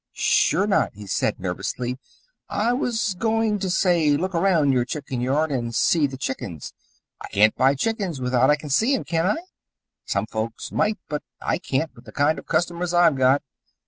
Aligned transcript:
"Sure 0.13 0.65
not," 0.65 0.91
he 0.95 1.05
said 1.05 1.39
nervously. 1.39 1.99
"I 2.49 2.73
was 2.73 3.15
goin' 3.19 3.59
to 3.59 3.69
say 3.69 4.09
look 4.17 4.33
around 4.33 4.71
your 4.71 4.83
chicken 4.83 5.21
yard 5.21 5.51
and 5.51 5.75
see 5.75 6.07
the 6.07 6.17
chickens. 6.17 6.73
I 7.21 7.27
can't 7.27 7.55
buy 7.55 7.75
chickens 7.75 8.19
without 8.19 8.49
I 8.49 8.55
see 8.67 8.95
them, 8.95 9.03
can 9.03 9.27
I? 9.27 9.37
Some 10.05 10.25
folks 10.25 10.71
might, 10.71 10.97
but 11.07 11.21
I 11.39 11.59
can't 11.59 11.93
with 11.93 12.05
the 12.05 12.11
kind 12.11 12.39
of 12.39 12.47
customers 12.47 12.95
I've 12.95 13.15
got. 13.15 13.43